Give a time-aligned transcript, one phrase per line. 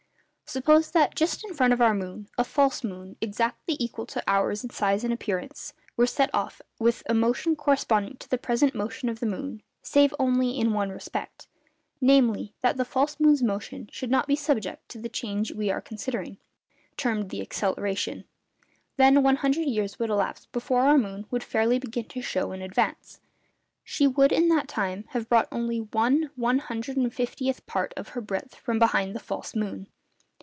[0.53, 4.65] Suppose that, just in front of our moon, a false moon exactly equal to ours
[4.65, 6.35] in size and appearance (see note at the end of this paper) were to set
[6.35, 10.73] off with a motion corresponding to the present motion of the moon, save only in
[10.73, 15.71] one respect—namely, that the false moon's motion should not be subject to the change we
[15.71, 16.37] are considering,
[16.97, 18.25] termed the acceleration.
[18.97, 22.61] Then one hundred years would elapse before our moon would fairly begin to show in
[22.61, 23.21] advance.
[23.85, 28.09] She would, in that time, have brought only one one hundred and fiftieth part of
[28.09, 29.87] her breadth from behind the false moon.